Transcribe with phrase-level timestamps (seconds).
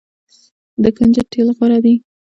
[0.83, 1.95] د کنجدو تیل غوره دي.